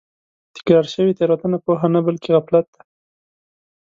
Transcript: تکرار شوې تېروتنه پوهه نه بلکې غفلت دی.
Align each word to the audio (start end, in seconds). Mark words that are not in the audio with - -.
تکرار 0.55 0.85
شوې 0.93 1.11
تېروتنه 1.19 1.57
پوهه 1.65 1.87
نه 1.95 1.99
بلکې 2.05 2.29
غفلت 2.35 2.65
دی. 2.73 2.81